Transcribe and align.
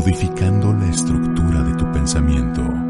modificando 0.00 0.72
la 0.72 0.86
estructura 0.86 1.62
de 1.62 1.74
tu 1.74 1.92
pensamiento. 1.92 2.89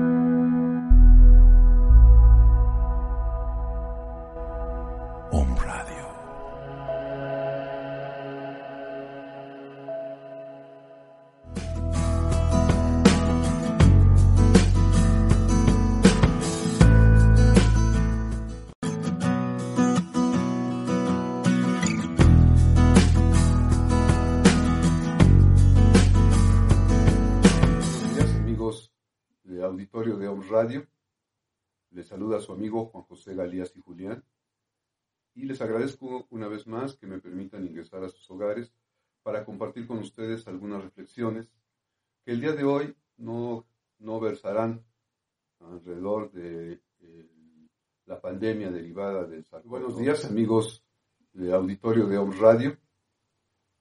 Auditorio 29.70 30.16
de 30.16 30.28
Om 30.28 30.42
Radio. 30.50 30.86
Les 31.90 32.06
saluda 32.06 32.40
su 32.40 32.52
amigo 32.52 32.86
Juan 32.86 33.04
José 33.04 33.34
Galías 33.34 33.72
y 33.76 33.80
Julián. 33.80 34.24
Y 35.34 35.44
les 35.44 35.60
agradezco 35.60 36.26
una 36.30 36.48
vez 36.48 36.66
más 36.66 36.96
que 36.96 37.06
me 37.06 37.20
permitan 37.20 37.66
ingresar 37.66 38.02
a 38.04 38.08
sus 38.08 38.28
hogares 38.30 38.72
para 39.22 39.44
compartir 39.44 39.86
con 39.86 39.98
ustedes 39.98 40.46
algunas 40.48 40.82
reflexiones 40.82 41.48
que 42.24 42.32
el 42.32 42.40
día 42.40 42.52
de 42.52 42.64
hoy 42.64 42.96
no, 43.16 43.66
no 43.98 44.18
versarán 44.18 44.84
alrededor 45.60 46.32
de 46.32 46.80
eh, 47.00 47.30
la 48.06 48.20
pandemia 48.20 48.70
derivada 48.70 49.24
del 49.24 49.44
SARS. 49.44 49.66
Buenos 49.66 49.96
días 49.96 50.24
amigos 50.24 50.84
de 51.32 51.52
auditorio 51.52 52.06
de 52.06 52.18
Om 52.18 52.32
Radio. 52.40 52.76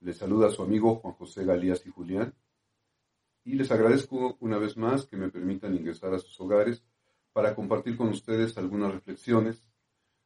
Les 0.00 0.16
saluda 0.16 0.50
su 0.50 0.62
amigo 0.62 0.96
Juan 0.96 1.14
José 1.14 1.44
Galías 1.44 1.84
y 1.84 1.90
Julián. 1.90 2.34
Y 3.44 3.54
les 3.54 3.70
agradezco 3.70 4.36
una 4.40 4.58
vez 4.58 4.76
más 4.76 5.06
que 5.06 5.16
me 5.16 5.30
permitan 5.30 5.74
ingresar 5.74 6.14
a 6.14 6.18
sus 6.18 6.38
hogares 6.40 6.84
para 7.32 7.54
compartir 7.54 7.96
con 7.96 8.08
ustedes 8.08 8.58
algunas 8.58 8.92
reflexiones 8.92 9.66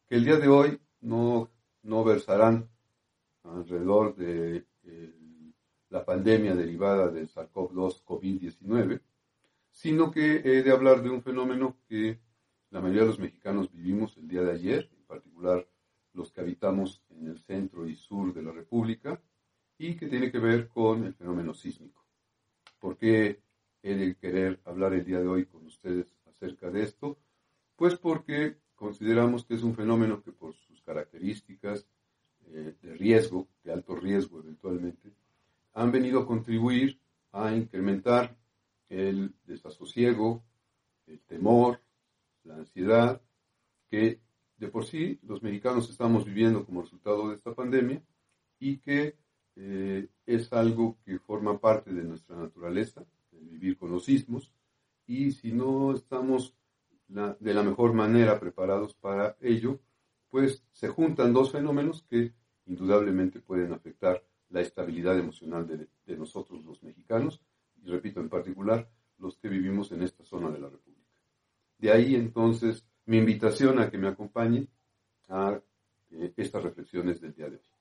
que 0.07 0.17
el 0.17 0.25
día 0.25 0.37
de 0.37 0.49
hoy 0.49 0.81
no, 1.01 1.51
no 1.83 2.05
versarán 2.05 2.69
alrededor 3.43 4.17
de 4.17 4.67
eh, 4.85 5.15
la 5.91 6.05
pandemia 6.05 6.55
derivada 6.55 7.09
del 7.09 7.29
SARS-CoV-2 7.29 8.05
COVID-19, 8.05 9.01
sino 9.71 10.11
que 10.11 10.37
he 10.37 10.63
de 10.63 10.71
hablar 10.71 11.03
de 11.03 11.11
un 11.11 11.23
fenómeno 11.23 11.77
que 11.89 12.21
la 12.71 12.81
mayoría 12.81 13.03
de 13.03 13.09
los 13.09 13.19
mexicanos 13.19 13.71
vivimos 13.71 14.17
el 14.17 14.29
día 14.29 14.43
de 14.43 14.53
ayer, 14.53 14.91
en 14.97 15.05
particular 15.05 15.69
los 16.13 16.33
que 16.33 16.41
habitamos 16.41 17.03
en 17.11 17.29
el 17.29 17.39
centro 17.39 17.87
y 17.87 17.95
sur 17.97 18.33
de 18.33 18.43
la 18.43 18.53
República, 18.53 19.21
y 19.79 19.97
que 19.97 20.07
tiene 20.07 20.31
que 20.31 20.39
ver 20.39 20.69
con 20.69 21.05
el 21.05 21.15
fenómeno 21.15 21.55
sísmico. 21.55 22.04
¿Por 22.85 22.99
qué 22.99 23.41
de 23.83 24.15
querer 24.17 24.61
hablar 24.67 24.93
el 24.93 25.07
día 25.07 25.19
de 25.19 25.27
hoy 25.27 25.47
con 25.47 25.65
ustedes 25.65 26.15
acerca 26.27 26.69
de 26.71 26.83
esto? 26.83 27.17
Pues 27.77 27.97
porque 27.97 28.59
consideramos 28.75 29.47
que 29.47 29.55
es 29.55 29.63
un 29.63 29.75
fenómeno 29.75 30.23
que 30.23 30.33
por 30.33 30.53
sus 30.53 30.83
características 30.83 31.87
eh, 32.49 32.75
de 32.83 32.95
riesgo, 32.95 33.49
de 33.63 33.73
alto 33.73 33.97
riesgo 33.97 34.41
eventualmente, 34.41 35.15
han 35.73 35.93
venido 35.93 36.21
a 36.21 36.27
contribuir 36.27 37.01
a 37.33 37.57
incrementar 37.57 38.37
el 38.91 39.35
desasosiego, 39.47 40.45
el 41.07 41.21
temor, 41.21 41.81
la 42.43 42.57
ansiedad, 42.57 43.23
que 43.89 44.21
de 44.59 44.69
por 44.69 44.85
sí 44.85 45.19
los 45.23 45.43
mexicanos 45.43 45.89
estamos 45.89 46.27
viviendo 46.27 46.67
como 46.67 46.83
resultado 46.83 47.31
de 47.31 47.37
esta 47.37 47.55
pandemia 47.55 48.03
y 48.59 48.77
que 48.77 49.17
eh, 49.57 50.09
es 50.27 50.53
algo 50.53 50.99
que 51.05 51.19
forma 51.19 51.59
parte 51.59 51.93
de 51.93 52.05
nuestra 52.05 52.37
naturaleza, 52.37 53.05
el 53.33 53.49
vivir 53.49 53.77
con 53.79 53.91
los 53.91 54.05
sismos, 54.05 54.53
y 55.07 55.33
si 55.33 55.53
no 55.53 55.95
estamos 55.95 56.57
de 57.07 57.55
la 57.55 57.63
mejor 57.63 57.93
manera 57.93 58.41
preparados 58.41 58.95
para 58.95 59.37
ello, 59.41 59.79
pues 60.31 60.65
se 60.73 60.89
juntan 60.89 61.33
dos 61.33 61.53
fenómenos 61.53 62.03
que 62.09 62.33
indudablemente 62.67 63.41
pueden 63.41 63.73
afectar 63.73 64.25
la 64.49 64.63
estabilidad 64.63 65.19
emocional 65.19 65.67
de, 65.67 65.87
de 66.07 66.17
nosotros 66.17 66.65
los 66.65 66.83
mexicanos, 66.83 67.41
y 67.83 67.89
repito, 67.89 68.21
en 68.21 68.29
particular, 68.29 68.89
los 69.19 69.37
que 69.37 69.49
vivimos 69.49 69.93
en 69.93 70.03
esta 70.03 70.25
zona 70.25 70.51
de 70.51 70.59
la 70.59 70.69
República. 70.69 71.13
De 71.79 71.93
ahí 71.93 72.15
entonces 72.15 72.85
mi 73.07 73.19
invitación 73.19 73.79
a 73.79 73.91
que 73.91 73.99
me 73.99 74.09
acompañen 74.09 74.69
a 75.29 75.61
eh, 76.11 76.33
estas 76.37 76.63
reflexiones 76.63 77.21
del 77.21 77.35
día 77.35 77.51
de 77.51 77.57
hoy. 77.57 77.74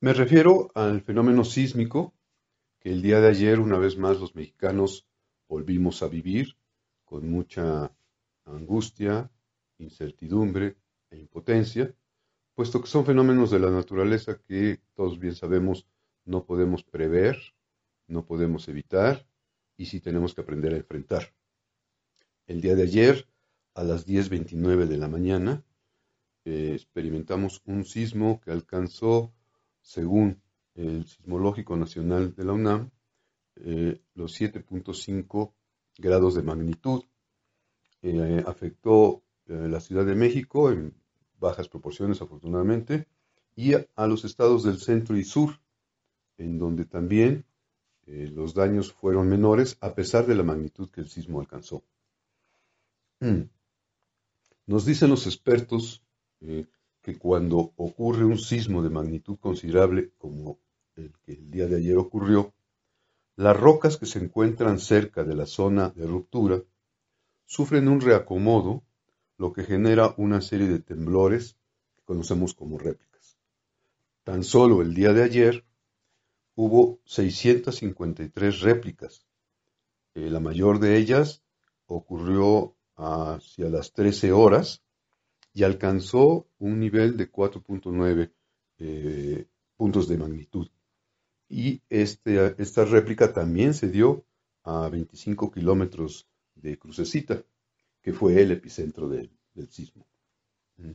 Me 0.00 0.12
refiero 0.12 0.70
al 0.74 1.00
fenómeno 1.00 1.44
sísmico 1.44 2.12
que 2.78 2.90
el 2.90 3.00
día 3.00 3.20
de 3.20 3.28
ayer, 3.28 3.58
una 3.58 3.78
vez 3.78 3.96
más, 3.96 4.20
los 4.20 4.34
mexicanos 4.34 5.06
volvimos 5.48 6.02
a 6.02 6.08
vivir 6.08 6.58
con 7.06 7.30
mucha 7.30 7.90
angustia, 8.44 9.30
incertidumbre 9.78 10.76
e 11.10 11.16
impotencia, 11.16 11.94
puesto 12.54 12.82
que 12.82 12.86
son 12.86 13.06
fenómenos 13.06 13.50
de 13.50 13.60
la 13.60 13.70
naturaleza 13.70 14.38
que 14.46 14.82
todos 14.94 15.18
bien 15.18 15.34
sabemos 15.34 15.86
no 16.26 16.44
podemos 16.44 16.84
prever, 16.84 17.38
no 18.06 18.26
podemos 18.26 18.68
evitar 18.68 19.26
y 19.78 19.86
sí 19.86 20.00
tenemos 20.00 20.34
que 20.34 20.42
aprender 20.42 20.74
a 20.74 20.76
enfrentar. 20.76 21.32
El 22.46 22.60
día 22.60 22.74
de 22.74 22.82
ayer, 22.82 23.26
a 23.74 23.84
las 23.84 24.06
10.29 24.06 24.86
de 24.86 24.98
la 24.98 25.08
mañana, 25.08 25.64
eh, 26.44 26.72
experimentamos 26.74 27.62
un 27.64 27.84
sismo 27.84 28.40
que 28.40 28.50
alcanzó, 28.50 29.32
según 29.80 30.42
el 30.74 31.06
Sismológico 31.06 31.76
Nacional 31.76 32.34
de 32.34 32.44
la 32.44 32.52
UNAM 32.52 32.90
eh, 33.56 34.00
los 34.14 34.40
7.5 34.40 35.52
grados 35.98 36.34
de 36.34 36.42
magnitud. 36.42 37.04
Eh, 38.02 38.42
afectó 38.46 39.22
eh, 39.46 39.68
la 39.68 39.80
Ciudad 39.80 40.04
de 40.04 40.14
México 40.14 40.70
en 40.70 40.94
bajas 41.38 41.68
proporciones, 41.68 42.20
afortunadamente, 42.20 43.06
y 43.56 43.74
a, 43.74 44.06
los 44.06 44.24
estados 44.24 44.64
del 44.64 44.78
centro 44.78 45.16
y 45.16 45.24
sur, 45.24 45.60
en 46.38 46.58
donde 46.58 46.84
también 46.84 47.44
los 48.06 48.52
daños 48.52 48.92
fueron 48.92 49.30
menores 49.30 49.78
a 49.80 49.94
pesar 49.94 50.26
de 50.26 50.34
la 50.34 50.42
magnitud 50.42 50.90
que 50.90 51.00
el 51.00 51.08
sismo 51.08 51.40
alcanzó. 51.40 51.82
Nos 54.66 54.84
dicen 54.84 55.08
los 55.08 55.26
expertos 55.26 56.02
que 56.40 57.18
cuando 57.18 57.72
ocurre 57.76 58.24
un 58.24 58.38
sismo 58.38 58.82
de 58.82 58.90
magnitud 58.90 59.38
considerable 59.38 60.12
como 60.18 60.58
el 60.96 61.12
que 61.24 61.32
el 61.32 61.50
día 61.50 61.66
de 61.66 61.76
ayer 61.76 61.96
ocurrió, 61.96 62.54
las 63.36 63.58
rocas 63.58 63.96
que 63.96 64.06
se 64.06 64.20
encuentran 64.20 64.78
cerca 64.78 65.24
de 65.24 65.34
la 65.34 65.46
zona 65.46 65.90
de 65.90 66.06
ruptura 66.06 66.62
sufren 67.46 67.88
un 67.88 68.00
reacomodo, 68.00 68.84
lo 69.38 69.52
que 69.52 69.64
genera 69.64 70.14
una 70.16 70.40
serie 70.40 70.68
de 70.68 70.78
temblores 70.78 71.56
que 71.96 72.02
conocemos 72.04 72.54
como 72.54 72.78
réplicas. 72.78 73.36
Tan 74.22 74.44
solo 74.44 74.82
el 74.82 74.94
día 74.94 75.12
de 75.12 75.24
ayer 75.24 75.64
hubo 76.54 77.00
653 77.06 78.60
réplicas. 78.60 79.26
Eh, 80.14 80.30
la 80.30 80.38
mayor 80.38 80.78
de 80.78 80.96
ellas 80.96 81.42
ocurrió 81.86 82.76
hacia 82.96 83.68
las 83.68 83.92
13 83.92 84.30
horas 84.32 84.83
y 85.54 85.62
alcanzó 85.62 86.46
un 86.58 86.80
nivel 86.80 87.16
de 87.16 87.32
4.9 87.32 88.30
eh, 88.78 89.46
puntos 89.76 90.08
de 90.08 90.18
magnitud 90.18 90.68
y 91.48 91.82
este, 91.88 92.60
esta 92.60 92.84
réplica 92.84 93.32
también 93.32 93.74
se 93.74 93.88
dio 93.88 94.24
a 94.64 94.88
25 94.88 95.52
kilómetros 95.52 96.26
de 96.54 96.78
Crucecita, 96.78 97.44
que 98.02 98.12
fue 98.12 98.40
el 98.40 98.50
epicentro 98.50 99.08
del, 99.08 99.30
sismo. 99.70 100.06
Mm. 100.78 100.92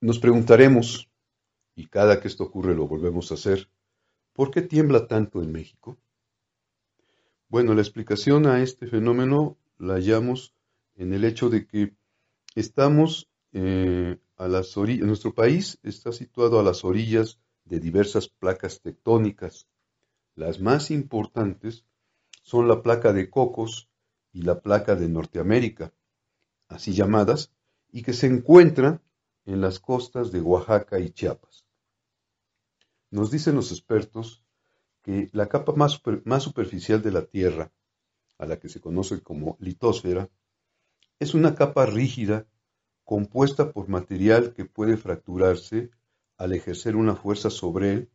Nos 0.00 0.18
preguntaremos, 0.18 1.10
y 1.74 1.86
cada 1.86 2.20
que 2.20 2.28
esto 2.28 2.44
ocurre 2.44 2.74
lo 2.74 2.88
volvemos 2.88 3.30
a 3.30 3.34
hacer, 3.34 3.68
¿por 4.32 4.50
qué 4.50 4.62
tiembla 4.62 5.06
tanto 5.06 5.42
en 5.42 5.52
México? 5.52 5.98
Bueno, 7.48 7.74
la 7.74 7.82
explicación 7.82 8.46
a 8.46 8.62
este 8.62 8.86
fenómeno 8.86 9.58
la 9.78 9.94
hallamos 9.94 10.54
en 10.94 11.12
el 11.12 11.24
hecho 11.24 11.50
de 11.50 11.66
que 11.66 11.94
estamos 12.54 13.28
eh, 13.52 14.18
a 14.36 14.48
las 14.48 14.76
orillas, 14.76 15.06
nuestro 15.06 15.34
país 15.34 15.78
está 15.82 16.12
situado 16.12 16.58
a 16.58 16.62
las 16.62 16.84
orillas 16.84 17.38
de 17.64 17.80
diversas 17.80 18.28
placas 18.28 18.80
tectónicas. 18.80 19.68
Las 20.34 20.60
más 20.60 20.90
importantes 20.90 21.84
son 22.42 22.68
la 22.68 22.82
placa 22.82 23.12
de 23.12 23.30
Cocos 23.30 23.88
y 24.32 24.42
la 24.42 24.60
placa 24.60 24.96
de 24.96 25.08
Norteamérica, 25.08 25.92
así 26.68 26.92
llamadas, 26.92 27.52
y 27.92 28.02
que 28.02 28.14
se 28.14 28.26
encuentran 28.26 29.02
en 29.44 29.60
las 29.60 29.78
costas 29.78 30.32
de 30.32 30.40
Oaxaca 30.40 30.98
y 30.98 31.10
Chiapas. 31.10 31.66
Nos 33.10 33.30
dicen 33.30 33.54
los 33.54 33.70
expertos 33.70 34.42
que 35.02 35.28
la 35.32 35.48
capa 35.48 35.72
más, 35.74 36.00
más 36.24 36.42
superficial 36.42 37.02
de 37.02 37.12
la 37.12 37.26
Tierra, 37.26 37.70
a 38.38 38.46
la 38.46 38.58
que 38.58 38.68
se 38.68 38.80
conoce 38.80 39.20
como 39.22 39.56
litósfera, 39.60 40.30
es 41.22 41.34
una 41.34 41.54
capa 41.54 41.86
rígida 41.86 42.48
compuesta 43.04 43.72
por 43.72 43.88
material 43.88 44.54
que 44.54 44.64
puede 44.64 44.96
fracturarse 44.96 45.90
al 46.36 46.52
ejercer 46.52 46.96
una 46.96 47.14
fuerza 47.14 47.48
sobre 47.48 47.92
él 47.92 48.10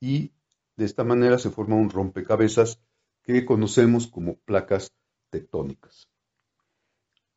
y 0.00 0.32
de 0.74 0.84
esta 0.84 1.04
manera 1.04 1.38
se 1.38 1.50
forma 1.50 1.76
un 1.76 1.88
rompecabezas 1.88 2.80
que 3.22 3.44
conocemos 3.44 4.08
como 4.08 4.38
placas 4.38 4.92
tectónicas. 5.30 6.08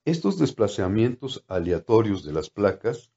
Estos 0.06 0.40
desplazamientos 0.40 1.46
aleatorios 1.48 2.26
de 2.26 2.34
las 2.34 2.50
placas 2.50 3.12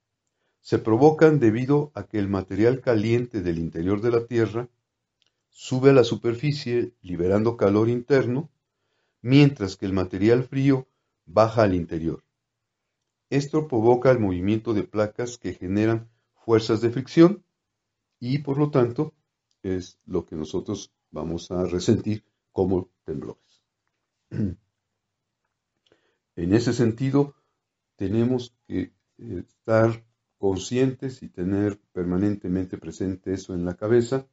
se 0.60 0.78
provocan 0.78 1.40
debido 1.40 1.90
a 1.94 2.06
que 2.06 2.18
el 2.18 2.28
material 2.28 2.82
caliente 2.82 3.40
del 3.40 3.58
interior 3.58 4.02
de 4.02 4.10
la 4.10 4.26
Tierra 4.26 4.68
sube 5.48 5.88
a 5.88 5.94
la 5.94 6.04
superficie 6.04 6.92
liberando 7.00 7.56
calor 7.56 7.88
interno, 7.88 8.50
mientras 9.22 9.78
que 9.78 9.86
el 9.86 9.94
material 9.94 10.44
frío 10.44 10.86
baja 11.28 11.62
al 11.62 11.74
interior. 11.74 12.24
Esto 13.30 13.68
provoca 13.68 14.10
el 14.10 14.18
movimiento 14.18 14.72
de 14.72 14.84
placas 14.84 15.38
que 15.38 15.52
generan 15.52 16.08
fuerzas 16.34 16.80
de 16.80 16.90
fricción 16.90 17.44
y 18.18 18.38
por 18.38 18.58
lo 18.58 18.70
tanto 18.70 19.14
es 19.62 19.98
lo 20.06 20.24
que 20.24 20.34
nosotros 20.34 20.92
vamos 21.10 21.50
a 21.50 21.64
resentir 21.64 22.24
como 22.52 22.90
temblores. 23.04 23.62
En 26.36 26.54
ese 26.54 26.72
sentido, 26.72 27.34
tenemos 27.96 28.54
que 28.68 28.92
eh, 29.18 29.44
estar 29.44 30.04
conscientes 30.38 31.20
y 31.24 31.28
tener 31.28 31.80
permanentemente 31.92 32.78
presente 32.78 33.34
eso 33.34 33.54
en 33.54 33.64
la 33.64 33.74
cabeza, 33.74 34.28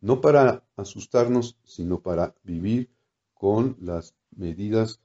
no 0.00 0.20
para 0.20 0.66
asustarnos, 0.74 1.56
sino 1.62 2.00
para 2.00 2.34
vivir 2.42 2.90
con 3.32 3.76
las 3.80 4.16
medidas 4.32 5.00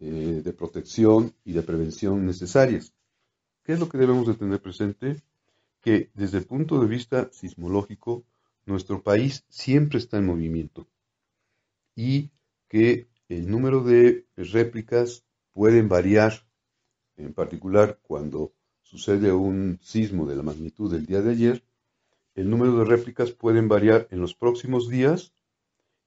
eh, 0.00 0.42
de 0.44 0.52
protección 0.52 1.34
y 1.44 1.52
de 1.52 1.62
prevención 1.62 2.24
necesarias. 2.24 2.92
¿Qué 3.64 3.72
es 3.72 3.80
lo 3.80 3.88
que 3.88 3.98
debemos 3.98 4.26
de 4.26 4.34
tener 4.34 4.60
presente? 4.60 5.22
Que 5.80 6.10
desde 6.14 6.38
el 6.38 6.44
punto 6.44 6.80
de 6.80 6.86
vista 6.86 7.30
sismológico, 7.32 8.24
nuestro 8.64 9.02
país 9.02 9.44
siempre 9.48 9.98
está 9.98 10.18
en 10.18 10.26
movimiento 10.26 10.86
y 11.96 12.30
que 12.68 13.08
el 13.28 13.50
número 13.50 13.82
de 13.82 14.24
réplicas 14.36 15.24
pueden 15.52 15.88
variar, 15.88 16.46
en 17.16 17.34
particular 17.34 17.98
cuando 18.02 18.52
sucede 18.82 19.32
un 19.32 19.80
sismo 19.82 20.26
de 20.26 20.36
la 20.36 20.44
magnitud 20.44 20.92
del 20.92 21.06
día 21.06 21.22
de 21.22 21.32
ayer, 21.32 21.64
el 22.36 22.48
número 22.48 22.78
de 22.78 22.84
réplicas 22.84 23.32
pueden 23.32 23.66
variar 23.66 24.06
en 24.12 24.20
los 24.20 24.34
próximos 24.34 24.88
días 24.88 25.32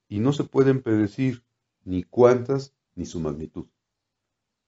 y 0.08 0.20
no 0.20 0.32
se 0.32 0.44
pueden 0.44 0.82
predecir 0.82 1.42
ni 1.84 2.04
cuántas 2.04 2.72
ni 2.94 3.04
su 3.04 3.20
magnitud. 3.20 3.66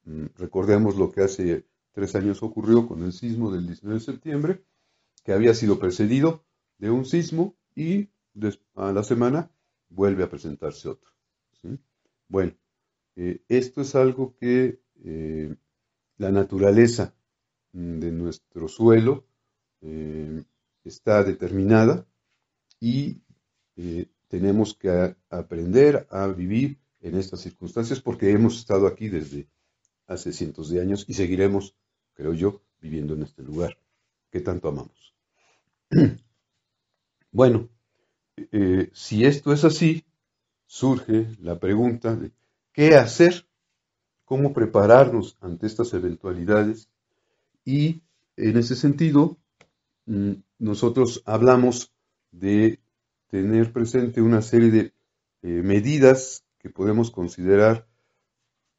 Mm, 0.04 0.26
recordemos 0.36 0.96
lo 0.96 1.10
que 1.10 1.22
hace 1.22 1.66
tres 1.92 2.14
años 2.14 2.42
ocurrió 2.42 2.86
con 2.86 3.02
el 3.02 3.12
sismo 3.12 3.50
del 3.50 3.66
19 3.66 3.98
de 3.98 4.04
septiembre, 4.04 4.64
que 5.24 5.32
había 5.32 5.54
sido 5.54 5.78
precedido 5.78 6.44
de 6.78 6.90
un 6.90 7.04
sismo 7.04 7.56
y 7.74 8.08
a 8.74 8.92
la 8.92 9.02
semana 9.02 9.50
vuelve 9.88 10.24
a 10.24 10.28
presentarse 10.28 10.88
otro. 10.88 11.10
Bueno, 12.28 12.52
eh, 13.16 13.42
esto 13.48 13.82
es 13.82 13.94
algo 13.94 14.34
que 14.36 14.80
eh, 15.04 15.54
la 16.18 16.32
naturaleza 16.32 17.14
mm, 17.72 17.98
de 18.00 18.12
nuestro 18.12 18.66
suelo 18.68 19.26
eh, 19.80 20.42
está 20.84 21.22
determinada 21.22 22.06
y 22.80 23.20
tenemos 24.28 24.74
que 24.74 25.16
aprender 25.30 26.06
a 26.10 26.26
vivir 26.28 26.78
en 27.00 27.16
estas 27.16 27.40
circunstancias 27.40 28.00
porque 28.00 28.30
hemos 28.30 28.58
estado 28.58 28.86
aquí 28.86 29.08
desde 29.08 29.48
hace 30.06 30.32
cientos 30.32 30.70
de 30.70 30.80
años 30.80 31.04
y 31.08 31.14
seguiremos 31.14 31.74
creo 32.14 32.32
yo, 32.32 32.62
viviendo 32.80 33.14
en 33.14 33.22
este 33.24 33.42
lugar 33.42 33.76
que 34.30 34.40
tanto 34.40 34.68
amamos. 34.68 35.14
bueno, 37.32 37.68
eh, 38.36 38.90
si 38.92 39.24
esto 39.24 39.52
es 39.52 39.64
así, 39.64 40.04
surge 40.66 41.28
la 41.40 41.58
pregunta 41.58 42.16
de 42.16 42.32
qué 42.72 42.96
hacer, 42.96 43.46
cómo 44.24 44.52
prepararnos 44.52 45.36
ante 45.40 45.66
estas 45.66 45.92
eventualidades 45.92 46.88
y 47.64 48.02
en 48.36 48.56
ese 48.56 48.74
sentido 48.74 49.36
mm, 50.06 50.32
nosotros 50.58 51.22
hablamos 51.26 51.92
de 52.30 52.80
tener 53.28 53.72
presente 53.72 54.22
una 54.22 54.42
serie 54.42 54.70
de 54.70 54.92
eh, 55.42 55.62
medidas 55.62 56.44
que 56.58 56.70
podemos 56.70 57.10
considerar 57.10 57.86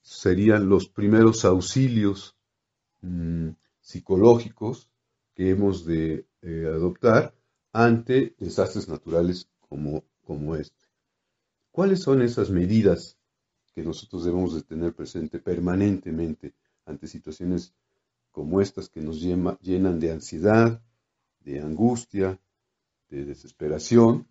serían 0.06 0.70
los 0.70 0.88
primeros 0.88 1.44
auxilios 1.44 2.36
Mm, 3.06 3.52
psicológicos 3.82 4.90
que 5.36 5.52
hemos 5.52 5.86
de 5.86 6.26
eh, 6.42 6.66
adoptar 6.66 7.36
ante 7.72 8.36
desastres 8.40 8.88
naturales 8.90 9.48
como, 9.60 10.04
como 10.24 10.56
este. 10.56 10.88
¿Cuáles 11.70 12.02
son 12.02 12.24
esas 12.24 12.50
medidas 12.50 13.16
que 13.76 13.84
nosotros 13.84 14.26
debemos 14.26 14.56
de 14.56 14.64
tener 14.64 14.96
presente 14.96 15.38
permanentemente 15.38 16.56
ante 16.88 17.06
situaciones 17.06 17.76
como 18.32 18.60
estas 18.60 18.90
que 18.90 19.02
nos 19.02 19.22
llenan 19.22 20.00
de 20.00 20.12
ansiedad, 20.12 20.82
de 21.42 21.60
angustia, 21.60 22.40
de 23.10 23.24
desesperación? 23.24 24.28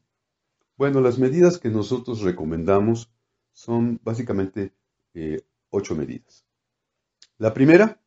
Bueno, 0.77 1.01
las 1.01 1.21
medidas 1.21 1.59
que 1.59 1.71
nosotros 1.71 2.23
recomendamos 2.23 3.09
son 3.53 4.01
básicamente 4.03 4.73
eh, 5.15 5.45
ocho 5.75 5.95
medidas. 5.95 6.45
La 7.39 7.53
primera 7.53 8.01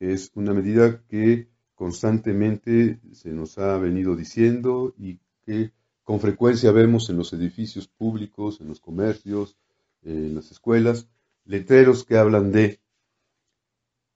es 0.00 0.30
una 0.34 0.52
medida 0.52 1.04
que 1.06 1.48
constantemente 1.74 3.00
se 3.12 3.30
nos 3.30 3.58
ha 3.58 3.78
venido 3.78 4.16
diciendo 4.16 4.94
y 4.98 5.20
que 5.44 5.72
con 6.02 6.18
frecuencia 6.20 6.72
vemos 6.72 7.10
en 7.10 7.16
los 7.16 7.32
edificios 7.32 7.86
públicos, 7.86 8.60
en 8.60 8.68
los 8.68 8.80
comercios, 8.80 9.56
en 10.02 10.34
las 10.34 10.50
escuelas, 10.50 11.08
letreros 11.44 12.04
que 12.04 12.16
hablan 12.16 12.50
de 12.50 12.80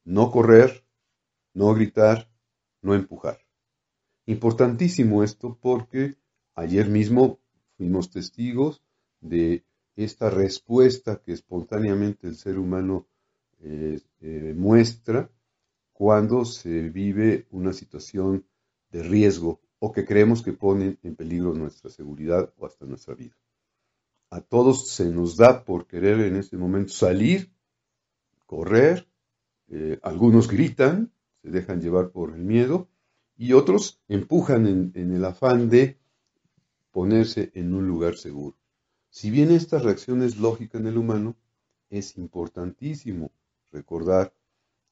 no 0.04 0.30
correr, 0.30 0.84
no 1.54 1.72
gritar, 1.74 2.28
no 2.80 2.94
empujar. 2.94 3.38
Importantísimo 4.26 5.22
esto 5.22 5.58
porque 5.60 6.16
ayer 6.54 6.88
mismo 6.88 7.38
fuimos 7.76 8.10
testigos 8.10 8.82
de 9.20 9.64
esta 9.96 10.30
respuesta 10.30 11.20
que 11.22 11.32
espontáneamente 11.32 12.26
el 12.26 12.36
ser 12.36 12.58
humano 12.58 13.06
eh, 13.60 14.00
eh, 14.20 14.54
muestra 14.56 15.30
cuando 15.92 16.44
se 16.44 16.88
vive 16.88 17.46
una 17.50 17.72
situación 17.72 18.46
de 18.90 19.02
riesgo 19.02 19.60
o 19.78 19.92
que 19.92 20.04
creemos 20.04 20.42
que 20.42 20.52
pone 20.52 20.98
en 21.02 21.16
peligro 21.16 21.54
nuestra 21.54 21.90
seguridad 21.90 22.52
o 22.56 22.66
hasta 22.66 22.86
nuestra 22.86 23.14
vida. 23.14 23.36
A 24.30 24.40
todos 24.40 24.88
se 24.88 25.06
nos 25.10 25.36
da 25.36 25.64
por 25.64 25.86
querer 25.86 26.20
en 26.20 26.36
ese 26.36 26.56
momento 26.56 26.92
salir, 26.92 27.52
correr, 28.46 29.06
eh, 29.68 29.98
algunos 30.02 30.48
gritan, 30.48 31.12
se 31.42 31.50
dejan 31.50 31.80
llevar 31.80 32.10
por 32.10 32.34
el 32.34 32.42
miedo 32.42 32.88
y 33.36 33.52
otros 33.52 34.00
empujan 34.08 34.92
en 34.94 35.12
el 35.12 35.24
afán 35.24 35.68
de 35.68 35.98
ponerse 36.90 37.50
en 37.54 37.74
un 37.74 37.86
lugar 37.86 38.16
seguro. 38.16 38.61
Si 39.14 39.30
bien 39.30 39.50
esta 39.50 39.78
reacción 39.78 40.22
es 40.22 40.38
lógica 40.38 40.78
en 40.78 40.86
el 40.86 40.96
humano, 40.96 41.36
es 41.90 42.16
importantísimo 42.16 43.30
recordar 43.70 44.34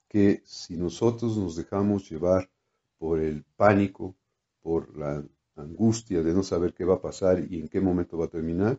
que 0.08 0.42
si 0.44 0.76
nosotros 0.76 1.38
nos 1.38 1.56
dejamos 1.56 2.10
llevar 2.10 2.50
por 2.98 3.18
el 3.18 3.44
pánico, 3.56 4.14
por 4.60 4.94
la 4.94 5.24
angustia 5.56 6.22
de 6.22 6.34
no 6.34 6.42
saber 6.42 6.74
qué 6.74 6.84
va 6.84 6.96
a 6.96 7.00
pasar 7.00 7.50
y 7.50 7.60
en 7.60 7.68
qué 7.68 7.80
momento 7.80 8.18
va 8.18 8.26
a 8.26 8.30
terminar, 8.30 8.78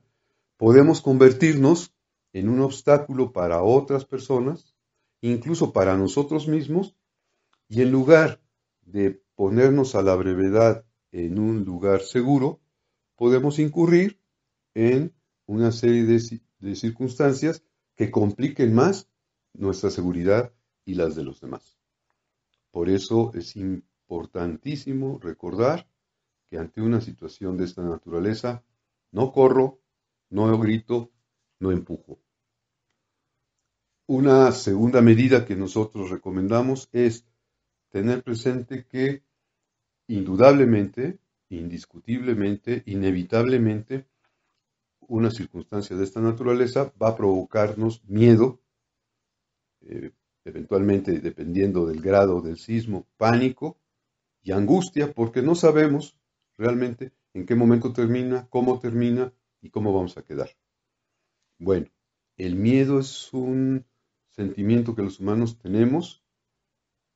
podemos 0.57 1.01
convertirnos 1.01 1.91
en 2.33 2.47
un 2.47 2.59
obstáculo 2.59 3.33
para 3.33 3.63
otras 3.63 4.05
personas, 4.05 4.75
incluso 5.21 5.73
para 5.73 5.97
nosotros 5.97 6.47
mismos, 6.47 6.95
y 7.67 7.81
en 7.81 7.91
lugar 7.91 8.39
de 8.83 9.23
ponernos 9.33 9.95
a 9.95 10.03
la 10.03 10.13
brevedad 10.13 10.85
en 11.11 11.39
un 11.39 11.65
lugar 11.65 12.01
seguro, 12.01 12.59
podemos 13.15 13.57
incurrir 13.57 14.21
en 14.75 15.15
una 15.45 15.71
serie 15.71 16.03
de, 16.03 16.75
circunstancias 16.75 17.63
que 17.95 18.11
compliquen 18.11 18.73
más 18.73 19.09
nuestra 19.53 19.89
seguridad 19.89 20.53
y 20.85 20.95
las 20.95 21.15
de 21.15 21.23
los 21.23 21.41
demás. 21.41 21.77
Por 22.71 22.89
eso 22.89 23.31
es 23.33 23.55
importantísimo 23.55 25.19
recordar 25.19 25.87
que 26.49 26.57
ante 26.57 26.81
una 26.81 27.01
situación 27.01 27.57
de 27.57 27.65
esta 27.65 27.83
naturaleza, 27.83 28.63
no 29.11 29.31
corro, 29.31 29.81
no 30.29 30.57
grito, 30.59 31.11
no 31.59 31.71
empujo. 31.71 32.19
Una 34.07 34.51
segunda 34.51 35.01
medida 35.01 35.45
que 35.45 35.55
nosotros 35.55 36.09
recomendamos 36.09 36.89
es 36.91 37.25
tener 37.89 38.23
presente 38.23 38.85
que 38.85 39.23
indudablemente, 40.07 41.19
indiscutiblemente, 41.49 42.83
inevitablemente, 42.85 44.07
una 45.07 45.31
circunstancia 45.31 45.95
de 45.95 46.03
esta 46.03 46.21
naturaleza 46.21 46.93
va 47.01 47.09
a 47.09 47.15
provocarnos 47.15 48.03
miedo, 48.05 48.61
eh, 49.81 50.11
eventualmente 50.45 51.19
dependiendo 51.19 51.85
del 51.85 52.01
grado 52.01 52.41
del 52.41 52.57
sismo, 52.57 53.07
pánico 53.17 53.77
y 54.41 54.51
angustia, 54.51 55.13
porque 55.13 55.41
no 55.41 55.55
sabemos 55.55 56.17
realmente 56.57 57.11
en 57.33 57.45
qué 57.45 57.55
momento 57.55 57.93
termina, 57.93 58.47
cómo 58.49 58.79
termina 58.79 59.33
y 59.61 59.69
cómo 59.69 59.93
vamos 59.93 60.17
a 60.17 60.23
quedar. 60.23 60.49
Bueno, 61.59 61.87
el 62.37 62.55
miedo 62.55 62.99
es 62.99 63.31
un 63.33 63.85
sentimiento 64.29 64.95
que 64.95 65.03
los 65.03 65.19
humanos 65.19 65.59
tenemos 65.59 66.23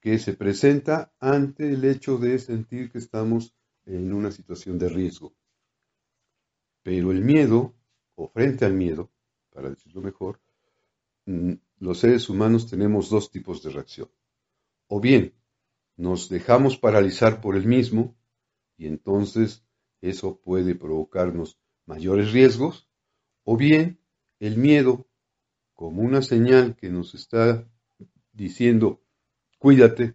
que 0.01 0.20
se 0.20 0.34
presenta 0.34 1.13
ante 1.20 1.74
el 1.74 1.84
hecho 1.84 2.18
de 2.18 2.38
sentir 2.38 2.92
que 2.92 3.00
estamos 3.00 3.56
en 3.86 4.13
una 4.13 4.32
situación 4.32 4.77
de 4.77 4.89
riesgo. 4.89 5.34
Pero 6.86 7.12
el 7.12 7.22
miedo, 7.22 7.74
o 8.13 8.27
frente 8.27 8.63
al 8.63 8.74
miedo, 8.74 9.10
para 9.50 9.72
decirlo 9.72 10.01
mejor, 10.01 10.39
mm, 11.25 11.54
los 11.80 11.98
seres 11.98 12.30
humanos 12.30 12.70
tenemos 12.70 13.10
dos 13.10 13.32
tipos 13.32 13.63
de 13.63 13.72
reacción. 13.72 14.08
O 14.88 15.00
bien 15.00 15.34
nos 15.98 16.30
dejamos 16.30 16.77
paralizar 16.77 17.42
por 17.42 17.56
el 17.56 17.65
mismo 17.65 18.15
y 18.77 18.86
entonces 18.86 19.65
eso 20.00 20.39
puede 20.39 20.75
provocarnos 20.75 21.58
mayores 21.88 22.32
riesgos, 22.32 22.88
o 23.44 23.58
bien 23.58 24.00
el 24.39 24.56
miedo 24.56 25.08
como 25.74 26.04
una 26.04 26.22
señal 26.22 26.75
que 26.75 26.92
nos 26.92 27.15
está 27.15 27.68
diciendo 28.32 29.01
cuídate, 29.58 30.13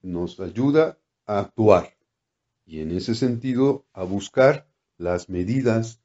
nos 0.00 0.38
ayuda 0.38 1.00
a 1.26 1.40
actuar 1.40 1.98
y 2.64 2.78
en 2.78 2.92
ese 2.92 3.16
sentido 3.16 3.84
a 3.92 4.04
buscar 4.04 4.71
las 5.02 5.28
medidas 5.28 6.00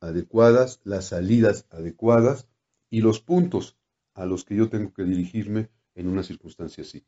adecuadas, 0.00 0.80
las 0.84 1.06
salidas 1.06 1.66
adecuadas 1.70 2.48
y 2.90 3.00
los 3.00 3.20
puntos 3.20 3.76
a 4.14 4.24
los 4.24 4.44
que 4.44 4.56
yo 4.56 4.68
tengo 4.68 4.92
que 4.92 5.04
dirigirme 5.04 5.68
en 5.94 6.08
una 6.08 6.22
circunstancia 6.22 6.82
así. 6.82 7.04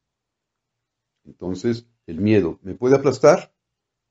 Entonces, 1.25 1.87
el 2.07 2.21
miedo 2.21 2.59
me 2.63 2.75
puede 2.75 2.97
aplastar, 2.97 3.55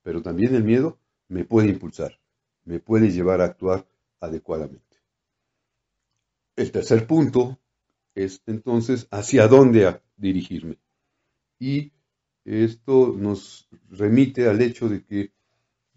pero 0.01 0.21
también 0.21 0.55
el 0.55 0.63
miedo 0.63 0.99
me 1.27 1.45
puede 1.45 1.69
impulsar, 1.69 2.19
me 2.63 2.79
puede 2.79 3.11
llevar 3.11 3.41
a 3.41 3.45
actuar 3.45 3.87
adecuadamente. 4.19 4.97
El 6.55 6.71
tercer 6.71 7.05
punto 7.05 7.59
es 8.15 8.41
entonces 8.47 9.07
hacia 9.11 9.47
dónde 9.47 10.01
dirigirme. 10.15 10.79
Y 11.59 11.91
esto 12.45 13.13
nos 13.15 13.67
remite 13.89 14.47
al 14.47 14.61
hecho 14.61 14.89
de 14.89 15.03
que 15.03 15.36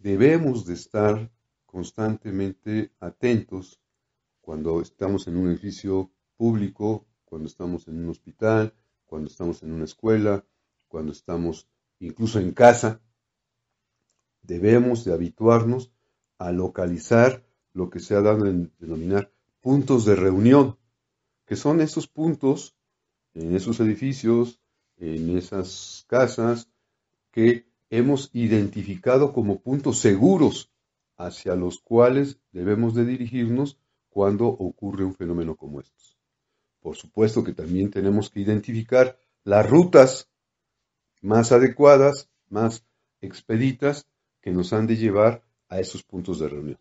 debemos 0.03 0.65
de 0.65 0.75
estar 0.75 1.31
constantemente 1.67 2.93
atentos 3.01 3.81
cuando 4.41 4.81
estamos 4.81 5.29
en 5.29 5.37
un 5.37 5.51
edificio 5.51 6.11
público, 6.37 7.07
cuando 7.25 7.47
estamos 7.47 7.87
en 7.87 8.03
un 8.03 8.09
hospital, 8.09 8.75
cuando 9.07 9.29
estamos 9.29 9.63
en 9.63 9.73
una 9.73 9.85
escuela, 9.85 10.45
cuando 10.89 11.13
estamos 11.13 11.69
incluso 12.01 12.41
en 12.41 12.53
casa, 12.53 13.01
debemos 14.43 15.05
de 15.05 15.13
habituarnos 15.13 15.93
a 16.39 16.51
localizar 16.51 17.45
lo 17.75 17.91
que 17.91 18.01
se 18.01 18.17
ha 18.17 18.23
dado 18.23 18.47
en 18.47 18.73
denominar 18.79 19.31
puntos 19.61 20.05
de 20.07 20.17
reunión, 20.17 20.79
que 21.45 21.57
son 21.57 21.81
esos 21.81 22.09
puntos 22.09 22.75
en 23.35 23.55
esos 23.55 23.79
edificios, 23.81 24.61
en 24.97 25.37
esas 25.37 26.05
casas, 26.09 26.69
que 27.31 27.70
hemos 27.91 28.31
identificado 28.33 29.33
como 29.33 29.61
puntos 29.61 29.99
seguros 29.99 30.71
hacia 31.17 31.55
los 31.55 31.81
cuales 31.81 32.39
debemos 32.53 32.95
de 32.95 33.05
dirigirnos 33.05 33.79
cuando 34.09 34.47
ocurre 34.47 35.05
un 35.05 35.15
fenómeno 35.15 35.57
como 35.57 35.81
estos. 35.81 36.17
Por 36.81 36.97
supuesto 36.97 37.45
que 37.45 37.53
también 37.53 37.91
tenemos 37.91 38.31
que 38.31 38.41
identificar 38.41 39.19
las 39.45 39.69
rutas 39.69 40.31
más 41.21 41.53
adecuadas, 41.53 42.31
más 42.49 42.85
expeditas, 43.21 44.07
que 44.41 44.53
nos 44.53 44.73
han 44.73 44.87
de 44.87 44.97
llevar 44.97 45.43
a 45.69 45.81
esos 45.81 46.03
puntos 46.03 46.41
de 46.41 46.49
reunión. 46.49 46.79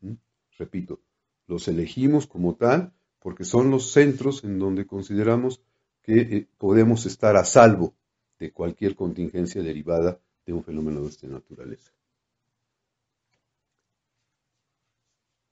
¿Mm? 0.00 0.12
Repito, 0.58 1.00
los 1.48 1.66
elegimos 1.66 2.26
como 2.26 2.54
tal 2.54 2.92
porque 3.18 3.44
son 3.44 3.70
los 3.70 3.90
centros 3.90 4.44
en 4.44 4.58
donde 4.60 4.86
consideramos 4.86 5.60
que 6.02 6.20
eh, 6.20 6.48
podemos 6.58 7.06
estar 7.06 7.36
a 7.36 7.44
salvo 7.44 7.94
de 8.38 8.52
cualquier 8.52 8.94
contingencia 8.94 9.62
derivada 9.62 10.20
de 10.46 10.52
un 10.52 10.62
fenómeno 10.62 11.02
de 11.02 11.08
esta 11.08 11.26
naturaleza. 11.26 11.90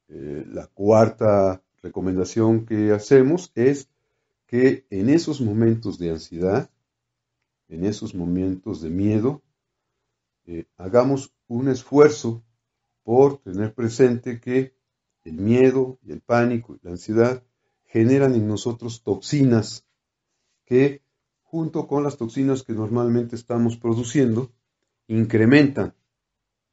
Eh, 0.09 0.47
la 0.49 0.69
cuarta 0.69 1.63
recomendación 1.83 2.65
que 2.65 2.93
hacemos 2.93 3.51
es 3.55 3.89
que 4.47 4.87
en 4.91 5.09
esos 5.09 5.41
momentos 5.41 5.99
de 5.99 6.11
ansiedad, 6.11 6.71
en 7.69 7.85
esos 7.85 8.15
momentos 8.15 8.81
de 8.81 8.91
miedo, 8.91 9.43
eh, 10.47 10.67
hagamos 10.77 11.35
un 11.49 11.69
esfuerzo 11.69 12.45
por 13.03 13.39
tener 13.39 13.75
presente 13.75 14.41
que 14.41 14.75
el 15.25 15.35
miedo 15.35 15.99
y 16.03 16.13
el 16.13 16.21
pánico 16.21 16.75
y 16.75 16.81
la 16.83 16.93
ansiedad 16.93 17.43
generan 17.85 18.35
en 18.35 18.47
nosotros 18.47 19.03
toxinas 19.03 19.87
que, 20.65 21.03
junto 21.43 21.87
con 21.87 22.03
las 22.03 22.17
toxinas 22.17 22.63
que 22.63 22.73
normalmente 22.73 23.37
estamos 23.37 23.77
produciendo, 23.77 24.53
incrementan 25.09 25.95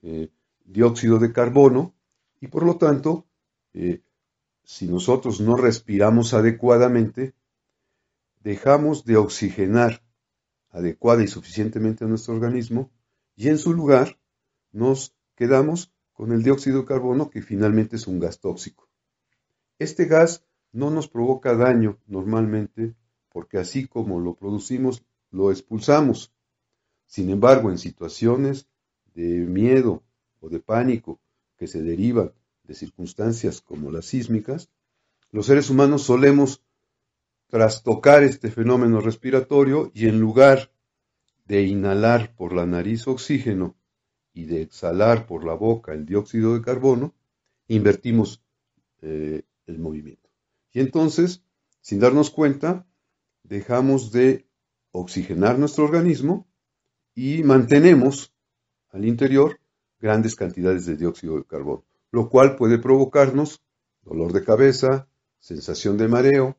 eh, 0.01 0.29
dióxido 0.63 1.19
de 1.19 1.31
carbono 1.31 1.93
y 2.39 2.47
por 2.47 2.63
lo 2.63 2.77
tanto, 2.77 3.27
eh, 3.73 4.01
si 4.63 4.87
nosotros 4.87 5.41
no 5.41 5.55
respiramos 5.55 6.33
adecuadamente, 6.33 7.33
dejamos 8.39 9.05
de 9.05 9.17
oxigenar 9.17 10.03
adecuada 10.69 11.23
y 11.23 11.27
suficientemente 11.27 12.05
a 12.05 12.07
nuestro 12.07 12.33
organismo 12.33 12.91
y 13.35 13.49
en 13.49 13.57
su 13.57 13.73
lugar 13.73 14.19
nos 14.71 15.15
quedamos 15.35 15.93
con 16.13 16.31
el 16.31 16.43
dióxido 16.43 16.79
de 16.79 16.85
carbono 16.85 17.29
que 17.29 17.41
finalmente 17.41 17.95
es 17.95 18.07
un 18.07 18.19
gas 18.19 18.39
tóxico. 18.39 18.87
Este 19.79 20.05
gas 20.05 20.45
no 20.71 20.89
nos 20.89 21.07
provoca 21.07 21.55
daño 21.55 21.99
normalmente 22.07 22.95
porque 23.29 23.57
así 23.57 23.87
como 23.87 24.19
lo 24.19 24.35
producimos, 24.35 25.03
lo 25.31 25.51
expulsamos. 25.51 26.33
Sin 27.11 27.29
embargo, 27.29 27.69
en 27.69 27.77
situaciones 27.77 28.69
de 29.15 29.23
miedo 29.41 30.01
o 30.39 30.47
de 30.47 30.61
pánico 30.61 31.19
que 31.57 31.67
se 31.67 31.81
derivan 31.81 32.31
de 32.63 32.73
circunstancias 32.73 33.59
como 33.59 33.91
las 33.91 34.05
sísmicas, 34.05 34.69
los 35.29 35.47
seres 35.47 35.69
humanos 35.69 36.03
solemos 36.03 36.63
trastocar 37.47 38.23
este 38.23 38.49
fenómeno 38.49 39.01
respiratorio 39.01 39.91
y 39.93 40.07
en 40.07 40.21
lugar 40.21 40.71
de 41.43 41.63
inhalar 41.63 42.33
por 42.33 42.53
la 42.53 42.65
nariz 42.65 43.05
oxígeno 43.09 43.75
y 44.33 44.45
de 44.45 44.61
exhalar 44.61 45.27
por 45.27 45.43
la 45.43 45.53
boca 45.53 45.91
el 45.91 46.05
dióxido 46.05 46.53
de 46.53 46.61
carbono, 46.61 47.13
invertimos 47.67 48.41
eh, 49.01 49.41
el 49.65 49.79
movimiento. 49.79 50.29
Y 50.71 50.79
entonces, 50.79 51.43
sin 51.81 51.99
darnos 51.99 52.29
cuenta, 52.29 52.87
dejamos 53.43 54.13
de 54.13 54.47
oxigenar 54.93 55.59
nuestro 55.59 55.83
organismo 55.83 56.47
y 57.15 57.43
mantenemos 57.43 58.33
al 58.89 59.05
interior 59.05 59.59
grandes 59.99 60.35
cantidades 60.35 60.85
de 60.85 60.97
dióxido 60.97 61.37
de 61.37 61.45
carbono, 61.45 61.85
lo 62.11 62.29
cual 62.29 62.55
puede 62.55 62.79
provocarnos 62.79 63.61
dolor 64.01 64.33
de 64.33 64.43
cabeza, 64.43 65.07
sensación 65.39 65.97
de 65.97 66.07
mareo, 66.07 66.57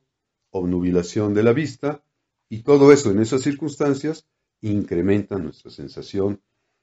obnubilación 0.51 1.35
de 1.35 1.43
la 1.43 1.53
vista, 1.53 2.05
y 2.49 2.63
todo 2.63 2.93
eso 2.93 3.11
en 3.11 3.21
esas 3.21 3.43
circunstancias 3.43 4.27
incrementa 4.61 5.39
nuestra 5.39 5.71
sensación 5.71 6.41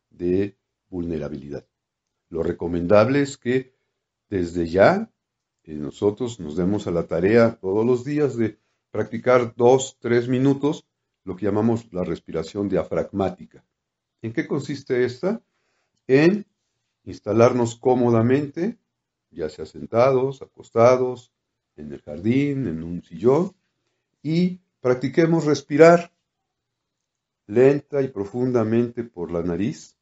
de 0.09 0.57
vulnerabilidad. 0.89 1.65
Lo 2.29 2.43
recomendable 2.43 3.21
es 3.21 3.37
que 3.37 3.73
desde 4.29 4.67
ya 4.67 5.11
eh, 5.63 5.73
nosotros 5.75 6.39
nos 6.39 6.55
demos 6.57 6.87
a 6.87 6.91
la 6.91 7.07
tarea 7.07 7.55
todos 7.59 7.85
los 7.85 8.03
días 8.03 8.35
de 8.35 8.59
practicar 8.91 9.53
dos, 9.55 9.97
tres 9.99 10.27
minutos 10.27 10.85
lo 11.23 11.35
que 11.35 11.45
llamamos 11.45 11.91
la 11.93 12.03
respiración 12.03 12.69
diafragmática. 12.69 13.63
¿En 14.21 14.33
qué 14.33 14.47
consiste 14.47 15.05
esta? 15.05 15.41
En 16.07 16.45
instalarnos 17.03 17.75
cómodamente, 17.75 18.77
ya 19.31 19.49
sea 19.49 19.65
sentados, 19.65 20.41
acostados, 20.41 21.31
en 21.75 21.93
el 21.93 22.01
jardín, 22.01 22.67
en 22.67 22.83
un 22.83 23.03
sillón, 23.03 23.55
y 24.21 24.59
practiquemos 24.81 25.45
respirar 25.45 26.11
lenta 27.47 28.01
y 28.01 28.09
profundamente 28.09 29.03
por 29.03 29.31
la 29.31 29.41
nariz, 29.41 29.97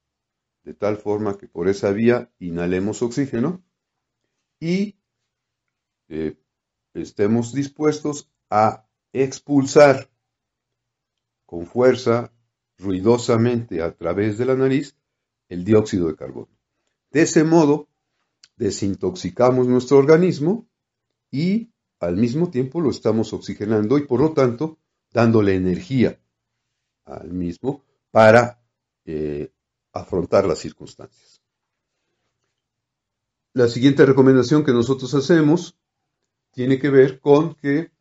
de 0.63 0.73
tal 0.73 0.97
forma 0.97 1.37
que 1.37 1.47
por 1.47 1.69
esa 1.69 1.91
vía 1.91 2.29
inhalemos 2.39 3.01
oxígeno 3.01 3.63
y 4.59 4.97
eh, 6.09 6.35
estemos 6.93 7.53
dispuestos 7.53 8.29
a 8.49 8.85
expulsar 9.13 10.09
con 11.47 11.65
fuerza, 11.65 12.31
ruidosamente 12.77 13.81
a 13.81 13.95
través 13.95 14.37
de 14.37 14.45
la 14.45 14.55
nariz, 14.55 14.95
el 15.49 15.63
dióxido 15.63 16.07
de 16.07 16.15
carbono. 16.15 16.49
De 17.09 17.23
ese 17.23 17.43
modo, 17.43 17.87
desintoxicamos 18.57 19.67
nuestro 19.67 19.97
organismo 19.97 20.67
y 21.31 21.71
al 21.99 22.17
mismo 22.17 22.51
tiempo 22.51 22.81
lo 22.81 22.91
estamos 22.91 23.33
oxigenando 23.33 23.97
y 23.97 24.05
por 24.05 24.19
lo 24.19 24.33
tanto 24.33 24.77
dándole 25.11 25.55
energía 25.55 26.19
al 27.05 27.31
mismo 27.31 27.83
para 28.11 28.61
eh, 29.05 29.51
afrontar 29.93 30.45
las 30.45 30.59
circunstancias. 30.59 31.41
La 33.53 33.67
siguiente 33.67 34.05
recomendación 34.05 34.63
que 34.63 34.73
nosotros 34.73 35.13
hacemos 35.15 35.77
tiene 36.51 36.77
que 36.77 36.89
ver 36.89 37.19
con 37.19 37.55
que 37.55 37.91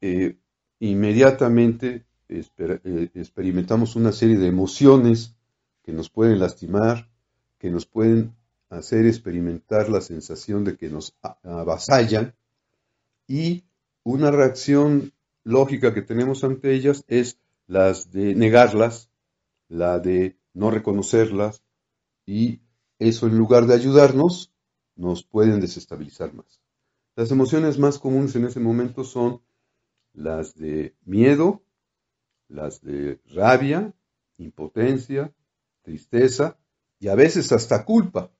eh, 0.00 0.38
inmediatamente 0.78 2.04
eh, 2.30 3.10
experimentamos 3.14 3.96
una 3.96 4.12
serie 4.12 4.38
de 4.38 4.46
emociones 4.46 5.34
que 5.82 5.92
nos 5.92 6.10
pueden 6.10 6.38
lastimar, 6.38 7.10
que 7.58 7.70
nos 7.70 7.86
pueden 7.86 8.34
hacer 8.68 9.06
experimentar 9.06 9.88
la 9.88 10.00
sensación 10.00 10.64
de 10.64 10.76
que 10.76 10.88
nos 10.88 11.16
avasallan 11.42 12.34
y 13.26 13.64
una 14.04 14.30
reacción 14.30 15.12
lógica 15.42 15.92
que 15.92 16.02
tenemos 16.02 16.44
ante 16.44 16.72
ellas 16.72 17.04
es 17.08 17.38
las 17.66 18.12
de 18.12 18.34
negarlas, 18.34 19.10
la 19.68 19.98
de 19.98 20.36
no 20.54 20.70
reconocerlas 20.70 21.62
y 22.26 22.60
eso 22.98 23.26
en 23.26 23.36
lugar 23.36 23.66
de 23.66 23.74
ayudarnos 23.74 24.52
nos 24.94 25.24
pueden 25.24 25.60
desestabilizar 25.60 26.32
más. 26.32 26.60
Las 27.16 27.30
emociones 27.30 27.78
más 27.78 27.98
comunes 27.98 28.36
en 28.36 28.44
ese 28.44 28.60
momento 28.60 29.02
son 29.02 29.40
las 30.12 30.54
de 30.54 30.94
miedo, 31.04 31.62
las 32.50 32.82
de 32.82 33.20
rabia, 33.32 33.94
impotencia, 34.38 35.32
tristeza 35.82 36.58
y 36.98 37.08
a 37.08 37.14
veces 37.14 37.52
hasta 37.52 37.84
culpa 37.84 38.30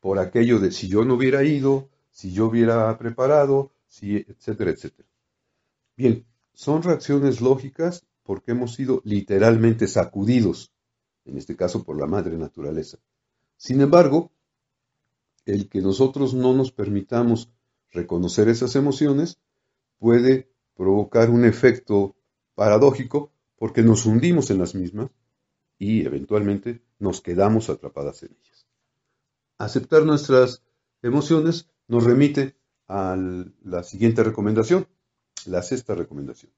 por 0.00 0.18
aquello 0.18 0.58
de 0.58 0.72
si 0.72 0.88
yo 0.88 1.04
no 1.04 1.14
hubiera 1.14 1.44
ido, 1.44 1.90
si 2.10 2.32
yo 2.32 2.46
hubiera 2.46 2.96
preparado, 2.98 3.72
si, 3.86 4.16
etcétera, 4.16 4.70
etcétera. 4.70 5.08
Bien, 5.96 6.26
son 6.54 6.82
reacciones 6.82 7.40
lógicas 7.40 8.06
porque 8.22 8.52
hemos 8.52 8.74
sido 8.74 9.02
literalmente 9.04 9.86
sacudidos, 9.86 10.72
en 11.24 11.36
este 11.36 11.56
caso 11.56 11.84
por 11.84 11.98
la 11.98 12.06
madre 12.06 12.36
naturaleza. 12.36 12.98
Sin 13.56 13.80
embargo, 13.80 14.32
el 15.44 15.68
que 15.68 15.80
nosotros 15.80 16.34
no 16.34 16.54
nos 16.54 16.72
permitamos 16.72 17.50
reconocer 17.90 18.48
esas 18.48 18.76
emociones 18.76 19.38
puede 19.98 20.50
provocar 20.74 21.28
un 21.28 21.44
efecto 21.44 22.16
paradójico 22.54 23.32
porque 23.60 23.82
nos 23.82 24.06
hundimos 24.06 24.50
en 24.50 24.56
las 24.56 24.74
mismas 24.74 25.10
y 25.78 26.06
eventualmente 26.06 26.82
nos 26.98 27.20
quedamos 27.20 27.68
atrapadas 27.68 28.22
en 28.22 28.30
ellas. 28.30 28.66
Aceptar 29.58 30.06
nuestras 30.06 30.64
emociones 31.02 31.68
nos 31.86 32.04
remite 32.04 32.56
a 32.88 33.18
la 33.62 33.82
siguiente 33.82 34.24
recomendación, 34.24 34.88
la 35.44 35.60
sexta 35.60 35.94
recomendación. 35.94 36.50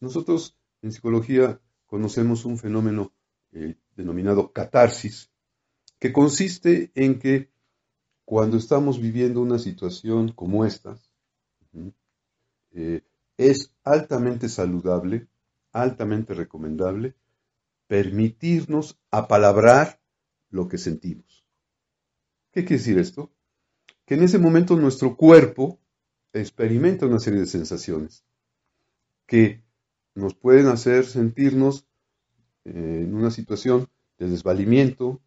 Nosotros 0.00 0.58
en 0.82 0.90
psicología 0.90 1.60
conocemos 1.86 2.44
un 2.44 2.58
fenómeno 2.58 3.12
eh, 3.52 3.76
denominado 3.94 4.52
catarsis, 4.52 5.30
que 6.00 6.12
consiste 6.12 6.90
en 6.96 7.20
que 7.20 7.52
cuando 8.24 8.56
estamos 8.56 9.00
viviendo 9.00 9.40
una 9.40 9.60
situación 9.60 10.32
como 10.32 10.64
esta, 10.64 10.98
eh, 12.72 13.04
es 13.36 13.72
altamente 13.84 14.48
saludable 14.48 15.28
altamente 15.72 16.34
recomendable 16.34 17.14
permitirnos 17.86 18.98
apalabrar 19.10 20.00
lo 20.50 20.68
que 20.68 20.78
sentimos. 20.78 21.44
¿Qué 22.52 22.64
quiere 22.64 22.78
decir 22.78 22.98
esto? 22.98 23.32
Que 24.04 24.14
en 24.14 24.22
ese 24.22 24.38
momento 24.38 24.76
nuestro 24.76 25.16
cuerpo 25.16 25.78
experimenta 26.32 27.06
una 27.06 27.18
serie 27.18 27.40
de 27.40 27.46
sensaciones 27.46 28.24
que 29.26 29.62
nos 30.14 30.34
pueden 30.34 30.66
hacer 30.66 31.06
sentirnos 31.06 31.86
eh, 32.64 33.02
en 33.04 33.14
una 33.14 33.30
situación 33.30 33.88
de 34.18 34.28
desvalimiento, 34.28 35.20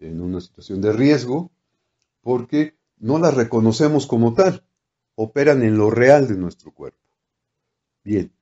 en 0.00 0.20
una 0.20 0.40
situación 0.40 0.80
de 0.80 0.92
riesgo, 0.92 1.50
porque 2.20 2.76
no 2.98 3.18
las 3.18 3.34
reconocemos 3.34 4.06
como 4.06 4.34
tal, 4.34 4.64
operan 5.14 5.62
en 5.62 5.76
lo 5.76 5.90
real 5.90 6.28
de 6.28 6.36
nuestro 6.36 6.72
cuerpo. 6.72 6.98
Bien, 8.04 8.32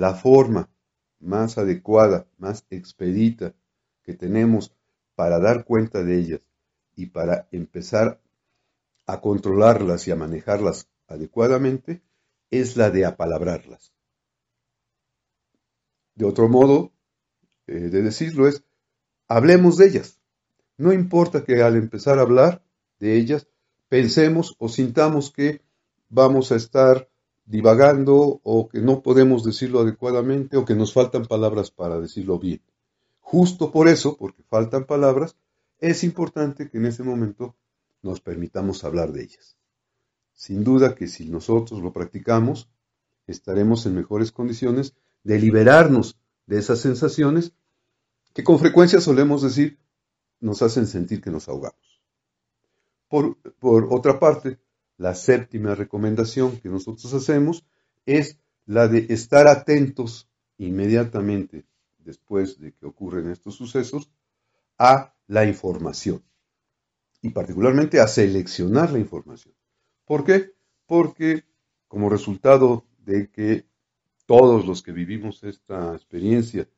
la 0.00 0.14
forma 0.14 0.70
más 1.18 1.58
adecuada, 1.58 2.26
más 2.38 2.64
expedita 2.70 3.54
que 4.02 4.14
tenemos 4.14 4.74
para 5.14 5.38
dar 5.38 5.66
cuenta 5.66 6.02
de 6.02 6.18
ellas 6.18 6.40
y 6.96 7.08
para 7.08 7.48
empezar 7.52 8.18
a 9.06 9.20
controlarlas 9.20 10.08
y 10.08 10.10
a 10.10 10.16
manejarlas 10.16 10.88
adecuadamente 11.06 12.00
es 12.50 12.78
la 12.78 12.88
de 12.88 13.04
apalabrarlas. 13.04 13.92
De 16.14 16.24
otro 16.24 16.48
modo 16.48 16.92
eh, 17.66 17.74
de 17.74 18.00
decirlo 18.00 18.48
es, 18.48 18.64
hablemos 19.28 19.76
de 19.76 19.86
ellas. 19.86 20.18
No 20.78 20.94
importa 20.94 21.44
que 21.44 21.62
al 21.62 21.76
empezar 21.76 22.18
a 22.18 22.22
hablar 22.22 22.64
de 23.00 23.18
ellas 23.18 23.48
pensemos 23.90 24.56
o 24.58 24.70
sintamos 24.70 25.30
que 25.30 25.60
vamos 26.08 26.52
a 26.52 26.56
estar 26.56 27.09
divagando 27.50 28.40
o 28.44 28.68
que 28.68 28.80
no 28.80 29.02
podemos 29.02 29.42
decirlo 29.42 29.80
adecuadamente 29.80 30.56
o 30.56 30.64
que 30.64 30.76
nos 30.76 30.92
faltan 30.92 31.26
palabras 31.26 31.72
para 31.72 31.98
decirlo 31.98 32.38
bien. 32.38 32.62
Justo 33.18 33.72
por 33.72 33.88
eso, 33.88 34.16
porque 34.16 34.44
faltan 34.44 34.84
palabras, 34.84 35.36
es 35.80 36.04
importante 36.04 36.70
que 36.70 36.78
en 36.78 36.86
ese 36.86 37.02
momento 37.02 37.56
nos 38.02 38.20
permitamos 38.20 38.84
hablar 38.84 39.10
de 39.10 39.24
ellas. 39.24 39.56
Sin 40.32 40.62
duda 40.62 40.94
que 40.94 41.08
si 41.08 41.28
nosotros 41.28 41.82
lo 41.82 41.92
practicamos, 41.92 42.70
estaremos 43.26 43.84
en 43.84 43.96
mejores 43.96 44.30
condiciones 44.30 44.94
de 45.24 45.40
liberarnos 45.40 46.20
de 46.46 46.58
esas 46.58 46.78
sensaciones 46.78 47.52
que 48.32 48.44
con 48.44 48.60
frecuencia 48.60 49.00
solemos 49.00 49.42
decir 49.42 49.76
nos 50.38 50.62
hacen 50.62 50.86
sentir 50.86 51.20
que 51.20 51.32
nos 51.32 51.48
ahogamos. 51.48 52.00
Por, 53.08 53.36
por 53.58 53.88
otra 53.90 54.20
parte, 54.20 54.60
la 55.00 55.14
séptima 55.14 55.74
recomendación 55.74 56.60
que 56.60 56.68
nosotros 56.68 57.14
hacemos 57.14 57.64
es 58.04 58.38
la 58.66 58.86
de 58.86 59.06
estar 59.08 59.48
atentos 59.48 60.28
inmediatamente 60.58 61.64
después 61.98 62.60
de 62.60 62.72
que 62.72 62.84
ocurren 62.84 63.30
estos 63.30 63.54
sucesos 63.54 64.10
a 64.76 65.14
la 65.26 65.46
información 65.46 66.22
y 67.22 67.30
particularmente 67.30 67.98
a 67.98 68.06
seleccionar 68.06 68.92
la 68.92 68.98
información. 68.98 69.54
¿Por 70.04 70.22
qué? 70.22 70.52
Porque 70.84 71.44
como 71.88 72.10
resultado 72.10 72.84
de 72.98 73.30
que 73.30 73.64
todos 74.26 74.66
los 74.66 74.82
que 74.82 74.92
vivimos 74.92 75.42
esta 75.44 75.94
experiencia 75.94 76.68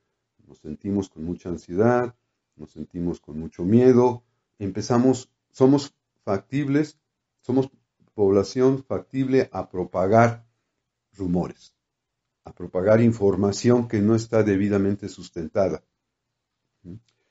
nos 0.46 0.58
sentimos 0.58 1.08
con 1.08 1.24
mucha 1.24 1.48
ansiedad, 1.48 2.14
nos 2.54 2.70
sentimos 2.70 3.20
con 3.20 3.40
mucho 3.40 3.64
miedo, 3.64 4.22
empezamos, 4.60 5.28
somos 5.50 5.92
factibles, 6.22 7.00
somos 7.40 7.68
población 8.14 8.84
factible 8.84 9.48
a 9.52 9.68
propagar 9.68 10.46
rumores, 11.12 11.74
a 12.44 12.52
propagar 12.54 13.00
información 13.00 13.88
que 13.88 14.00
no 14.00 14.14
está 14.14 14.42
debidamente 14.42 15.08
sustentada. 15.08 15.84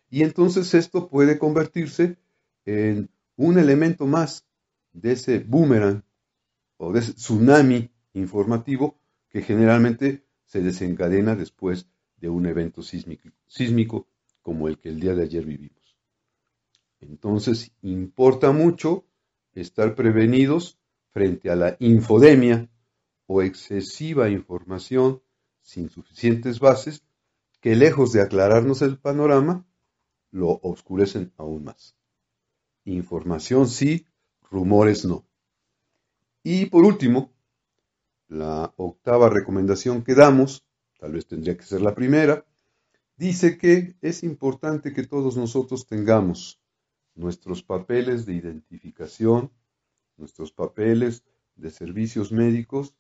Y 0.10 0.24
entonces 0.24 0.74
esto 0.74 1.08
puede 1.10 1.40
convertirse 1.40 2.18
en 2.66 3.10
un 3.38 3.58
elemento 3.58 4.06
más 4.06 4.46
de 4.94 5.14
ese 5.14 5.40
boomerang 5.40 6.04
o 6.78 6.92
de 6.92 7.00
ese 7.00 7.14
tsunami 7.14 7.90
informativo 8.14 9.00
que 9.30 9.42
generalmente 9.42 10.26
se 10.46 10.62
desencadena 10.62 11.36
después 11.36 11.88
de 12.18 12.30
un 12.30 12.46
evento 12.46 12.84
sísmico, 12.84 13.30
sísmico 13.48 14.08
como 14.42 14.68
el 14.68 14.78
que 14.80 14.90
el 14.90 15.00
día 15.00 15.16
de 15.16 15.24
ayer 15.24 15.46
vivimos. 15.46 15.98
Entonces, 17.00 17.72
importa 17.82 18.52
mucho 18.52 19.06
estar 19.54 19.96
prevenidos 19.96 20.80
frente 21.10 21.50
a 21.50 21.56
la 21.56 21.76
infodemia 21.80 22.70
o 23.28 23.42
excesiva 23.42 24.30
información 24.30 25.22
sin 25.62 25.90
suficientes 25.90 26.60
bases 26.60 27.04
que 27.60 27.76
lejos 27.76 28.12
de 28.12 28.22
aclararnos 28.22 28.82
el 28.82 28.98
panorama, 28.98 29.66
lo 30.32 30.60
oscurecen 30.64 31.32
aún 31.38 31.66
más. 31.66 31.96
Información 32.86 33.68
sí, 33.68 34.08
rumores 34.50 35.06
no. 35.06 35.28
Y 36.44 36.66
por 36.66 36.86
último, 36.86 37.32
la 38.28 38.74
octava 38.78 39.30
recomendación 39.30 40.04
que 40.04 40.16
damos, 40.16 40.66
tal 41.00 41.12
vez 41.12 41.28
tendría 41.28 41.56
que 41.56 41.64
ser 41.64 41.82
la 41.82 41.94
primera, 41.94 42.46
dice 43.16 43.58
que 43.58 43.96
es 44.02 44.24
importante 44.24 44.94
que 44.94 45.04
todos 45.04 45.38
nosotros 45.38 45.86
tengamos 45.86 46.61
nuestros 47.16 47.64
papeles 47.64 48.26
de 48.26 48.34
identificación, 48.34 49.52
nuestros 50.18 50.52
papeles 50.52 51.24
de 51.56 51.70
servicios 51.70 52.32
médicos 52.32 52.96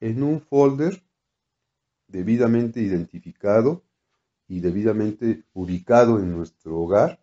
en 0.00 0.22
un 0.22 0.40
folder 0.40 1.02
debidamente 2.08 2.80
identificado 2.80 3.84
y 4.48 4.60
debidamente 4.60 5.44
ubicado 5.52 6.18
en 6.18 6.32
nuestro 6.32 6.78
hogar, 6.78 7.22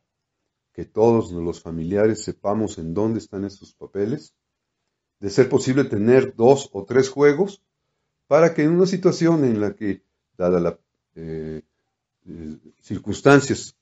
que 0.72 0.86
todos 0.86 1.32
los 1.32 1.62
familiares 1.62 2.24
sepamos 2.24 2.78
en 2.78 2.94
dónde 2.94 3.20
están 3.20 3.44
esos 3.46 3.74
papeles, 3.74 4.34
de 5.20 5.30
ser 5.30 5.50
posible 5.50 5.84
tener 5.84 6.36
dos 6.36 6.70
o 6.72 6.86
tres 6.86 7.10
juegos 7.10 7.62
para 8.28 8.54
que 8.54 8.64
en 8.64 8.72
una 8.72 8.86
situación 8.86 9.44
en 9.44 9.60
la 9.60 9.76
que, 9.76 10.04
dada 10.38 10.60
las 10.60 10.76
eh, 11.16 11.64
eh, 12.28 12.58
circunstancias 12.82 13.76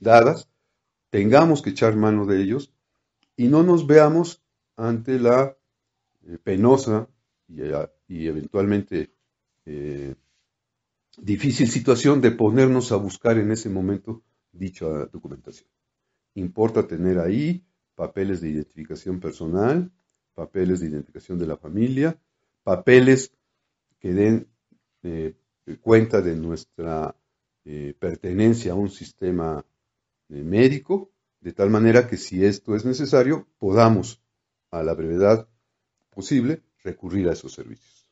dadas, 0.00 0.48
tengamos 1.14 1.62
que 1.62 1.70
echar 1.70 1.94
mano 1.94 2.26
de 2.26 2.42
ellos 2.42 2.72
y 3.36 3.46
no 3.46 3.62
nos 3.62 3.86
veamos 3.86 4.42
ante 4.74 5.20
la 5.20 5.56
eh, 6.26 6.38
penosa 6.42 7.08
y, 7.46 8.26
eventualmente 8.26 9.12
difícil 11.16 11.68
situación 11.68 12.20
de 12.20 12.32
ponernos 12.32 12.90
a 12.90 12.96
buscar 12.96 13.38
en 13.38 13.52
ese 13.52 13.70
momento 13.70 14.24
dicha 14.50 14.86
documentación. 15.06 15.68
Importa 16.34 16.84
tener 16.84 17.20
ahí 17.20 17.64
papeles 17.94 18.40
de 18.40 18.50
identificación 18.50 19.20
personal, 19.20 19.92
papeles 20.34 20.80
de 20.80 20.88
identificación 20.88 21.38
de 21.38 21.46
la 21.46 21.56
familia, 21.56 22.18
papeles 22.64 23.30
que 24.00 24.12
den 24.12 24.48
eh, 25.04 25.36
cuenta 25.80 26.20
de 26.20 26.34
nuestra 26.34 27.14
eh, 27.64 27.94
pertenencia 27.96 28.72
a 28.72 28.74
un 28.74 28.90
sistema 28.90 29.64
eh, 29.64 29.73
médico, 30.28 31.12
de 31.40 31.52
tal 31.52 31.70
manera 31.70 32.06
que 32.08 32.16
si 32.16 32.44
esto 32.44 32.74
es 32.74 32.84
necesario, 32.84 33.46
podamos 33.58 34.22
a 34.70 34.82
la 34.82 34.94
brevedad 34.94 35.48
posible 36.10 36.62
recurrir 36.82 37.28
a 37.28 37.32
esos 37.32 37.52
servicios. 37.52 38.08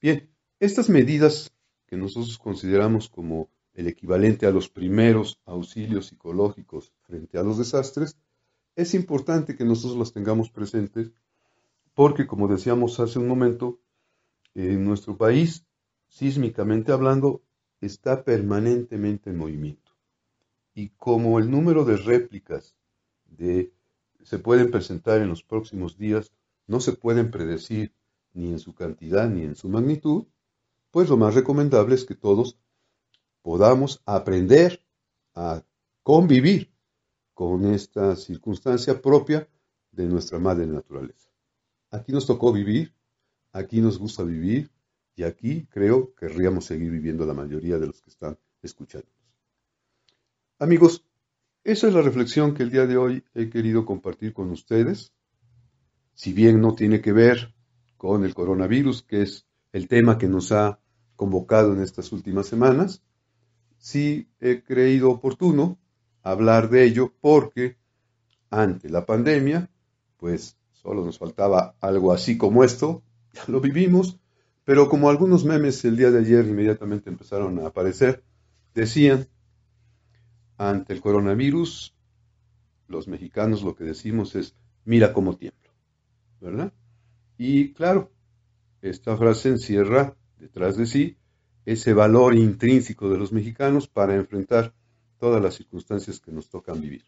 Bien, 0.00 0.30
estas 0.60 0.88
medidas 0.88 1.52
que 1.86 1.96
nosotros 1.96 2.38
consideramos 2.38 3.08
como 3.08 3.50
el 3.72 3.86
equivalente 3.86 4.46
a 4.46 4.50
los 4.50 4.68
primeros 4.68 5.40
auxilios 5.44 6.06
psicológicos 6.06 6.92
frente 7.02 7.38
a 7.38 7.42
los 7.42 7.58
desastres, 7.58 8.16
es 8.76 8.94
importante 8.94 9.56
que 9.56 9.64
nosotros 9.64 9.98
las 9.98 10.12
tengamos 10.12 10.50
presentes 10.50 11.12
porque, 11.94 12.26
como 12.26 12.46
decíamos 12.46 13.00
hace 13.00 13.18
un 13.18 13.26
momento, 13.26 13.80
en 14.54 14.84
nuestro 14.84 15.16
país, 15.16 15.66
sísmicamente 16.08 16.92
hablando, 16.92 17.42
está 17.80 18.24
permanentemente 18.24 19.30
en 19.30 19.36
movimiento. 19.36 19.87
Y 20.78 20.90
como 20.90 21.40
el 21.40 21.50
número 21.50 21.84
de 21.84 21.96
réplicas 21.96 22.76
de, 23.26 23.72
se 24.22 24.38
pueden 24.38 24.70
presentar 24.70 25.20
en 25.20 25.28
los 25.28 25.42
próximos 25.42 25.98
días 25.98 26.30
no 26.68 26.78
se 26.78 26.92
pueden 26.92 27.32
predecir 27.32 27.96
ni 28.32 28.52
en 28.52 28.60
su 28.60 28.76
cantidad 28.76 29.28
ni 29.28 29.42
en 29.42 29.56
su 29.56 29.68
magnitud, 29.68 30.26
pues 30.92 31.08
lo 31.08 31.16
más 31.16 31.34
recomendable 31.34 31.96
es 31.96 32.04
que 32.04 32.14
todos 32.14 32.60
podamos 33.42 34.02
aprender 34.06 34.80
a 35.34 35.64
convivir 36.04 36.72
con 37.34 37.66
esta 37.74 38.14
circunstancia 38.14 39.02
propia 39.02 39.48
de 39.90 40.06
nuestra 40.06 40.38
madre 40.38 40.68
naturaleza. 40.68 41.28
Aquí 41.90 42.12
nos 42.12 42.24
tocó 42.24 42.52
vivir, 42.52 42.94
aquí 43.50 43.80
nos 43.80 43.98
gusta 43.98 44.22
vivir 44.22 44.70
y 45.16 45.24
aquí 45.24 45.66
creo 45.72 46.14
que 46.14 46.28
querríamos 46.28 46.66
seguir 46.66 46.92
viviendo 46.92 47.26
la 47.26 47.34
mayoría 47.34 47.80
de 47.80 47.88
los 47.88 48.00
que 48.00 48.10
están 48.10 48.38
escuchándonos. 48.62 49.17
Amigos, 50.60 51.04
esa 51.62 51.86
es 51.86 51.94
la 51.94 52.02
reflexión 52.02 52.52
que 52.52 52.64
el 52.64 52.70
día 52.72 52.84
de 52.84 52.96
hoy 52.96 53.22
he 53.32 53.48
querido 53.48 53.86
compartir 53.86 54.32
con 54.32 54.50
ustedes. 54.50 55.12
Si 56.14 56.32
bien 56.32 56.60
no 56.60 56.74
tiene 56.74 57.00
que 57.00 57.12
ver 57.12 57.54
con 57.96 58.24
el 58.24 58.34
coronavirus, 58.34 59.04
que 59.04 59.22
es 59.22 59.46
el 59.72 59.86
tema 59.86 60.18
que 60.18 60.26
nos 60.26 60.50
ha 60.50 60.80
convocado 61.14 61.72
en 61.72 61.80
estas 61.80 62.10
últimas 62.10 62.48
semanas, 62.48 63.04
sí 63.78 64.30
he 64.40 64.64
creído 64.64 65.12
oportuno 65.12 65.78
hablar 66.24 66.70
de 66.70 66.82
ello 66.82 67.14
porque 67.20 67.76
ante 68.50 68.90
la 68.90 69.06
pandemia, 69.06 69.70
pues 70.16 70.56
solo 70.72 71.04
nos 71.04 71.18
faltaba 71.18 71.76
algo 71.80 72.12
así 72.12 72.36
como 72.36 72.64
esto, 72.64 73.04
ya 73.32 73.44
lo 73.46 73.60
vivimos, 73.60 74.18
pero 74.64 74.88
como 74.88 75.08
algunos 75.08 75.44
memes 75.44 75.84
el 75.84 75.96
día 75.96 76.10
de 76.10 76.18
ayer 76.18 76.44
inmediatamente 76.46 77.10
empezaron 77.10 77.60
a 77.60 77.68
aparecer, 77.68 78.24
decían, 78.74 79.28
ante 80.58 80.92
el 80.92 81.00
coronavirus, 81.00 81.94
los 82.88 83.08
mexicanos 83.08 83.62
lo 83.62 83.74
que 83.74 83.84
decimos 83.84 84.34
es, 84.34 84.56
mira 84.84 85.12
cómo 85.12 85.36
tiemblo, 85.36 85.70
¿verdad? 86.40 86.72
Y 87.38 87.72
claro, 87.72 88.10
esta 88.82 89.16
frase 89.16 89.50
encierra 89.50 90.16
detrás 90.38 90.76
de 90.76 90.86
sí 90.86 91.16
ese 91.64 91.92
valor 91.92 92.34
intrínseco 92.34 93.08
de 93.08 93.18
los 93.18 93.32
mexicanos 93.32 93.88
para 93.88 94.14
enfrentar 94.14 94.74
todas 95.18 95.42
las 95.42 95.54
circunstancias 95.54 96.18
que 96.18 96.32
nos 96.32 96.48
tocan 96.48 96.80
vivir. 96.80 97.04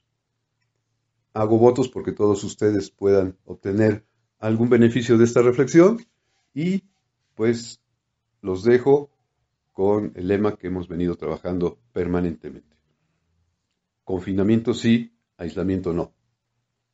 Hago 1.32 1.58
votos 1.58 1.88
porque 1.88 2.12
todos 2.12 2.44
ustedes 2.44 2.90
puedan 2.90 3.36
obtener 3.44 4.04
algún 4.38 4.68
beneficio 4.68 5.16
de 5.16 5.24
esta 5.24 5.42
reflexión 5.42 6.04
y 6.52 6.84
pues 7.34 7.80
los 8.42 8.62
dejo 8.62 9.10
con 9.72 10.12
el 10.14 10.28
lema 10.28 10.56
que 10.56 10.66
hemos 10.66 10.88
venido 10.88 11.14
trabajando 11.16 11.78
permanentemente. 11.92 12.79
Confinamiento 14.10 14.74
sí, 14.74 15.16
aislamiento 15.36 15.92
no. 15.92 16.12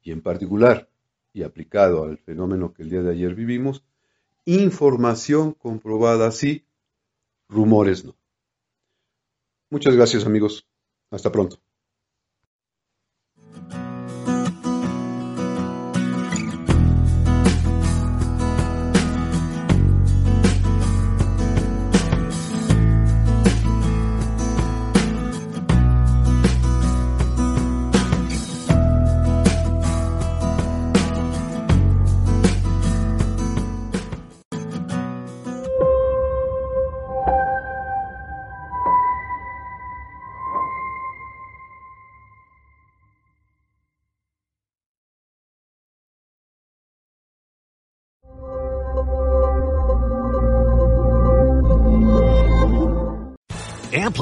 Y 0.02 0.12
en 0.12 0.20
particular, 0.20 0.90
y 1.32 1.44
aplicado 1.44 2.04
al 2.04 2.18
fenómeno 2.18 2.74
que 2.74 2.82
el 2.82 2.90
día 2.90 3.00
de 3.00 3.10
ayer 3.12 3.34
vivimos, 3.34 3.82
información 4.44 5.54
comprobada 5.54 6.30
sí, 6.30 6.66
rumores 7.48 8.04
no. 8.04 8.18
Muchas 9.70 9.96
gracias 9.96 10.26
amigos. 10.26 10.68
Hasta 11.10 11.32
pronto. 11.32 11.56